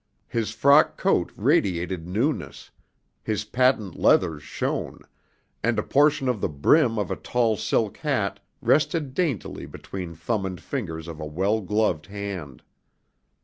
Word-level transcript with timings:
His 0.27 0.49
frock 0.49 0.97
coat 0.97 1.31
radiated 1.35 2.07
newness, 2.07 2.71
his 3.21 3.45
patent 3.45 3.93
leathers 3.93 4.41
shone, 4.41 5.01
and 5.61 5.77
a 5.77 5.83
portion 5.83 6.27
of 6.27 6.41
the 6.41 6.49
brim 6.49 6.97
of 6.97 7.11
a 7.11 7.15
tall 7.15 7.55
silk 7.55 7.97
hat 7.97 8.39
rested 8.61 9.13
daintily 9.13 9.67
between 9.67 10.15
thumb 10.15 10.43
and 10.43 10.59
fingers 10.59 11.07
of 11.07 11.19
a 11.19 11.25
well 11.27 11.61
gloved 11.61 12.07
hand. 12.07 12.63